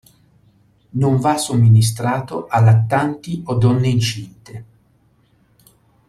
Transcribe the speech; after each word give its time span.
Non 0.93 1.17
va 1.19 1.37
somministrato 1.37 2.47
a 2.47 2.59
lattanti 2.59 3.43
o 3.45 3.53
donne 3.53 3.87
incinte. 3.89 4.65